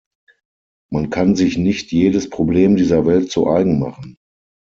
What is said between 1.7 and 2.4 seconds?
jedes